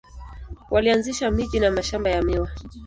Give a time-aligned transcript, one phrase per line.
[0.71, 2.49] Walianzisha miji na mashamba ya miwa.